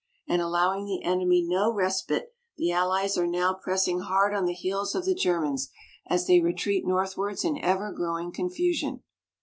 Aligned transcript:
And 0.27 0.41
allowing 0.41 0.85
the 0.87 1.03
enemy 1.03 1.43
no 1.47 1.71
respite, 1.71 2.33
the 2.57 2.71
Allies 2.71 3.19
are 3.19 3.27
now 3.27 3.53
pressing 3.53 3.99
hard 3.99 4.33
on 4.33 4.45
the 4.45 4.51
heels 4.53 4.95
of 4.95 5.05
the 5.05 5.13
Germans 5.13 5.69
as 6.07 6.25
they 6.25 6.39
retreat 6.41 6.87
northwards 6.87 7.45
in 7.45 7.59
ever 7.59 7.91
growing 7.91 8.31
confusion. 8.31 9.03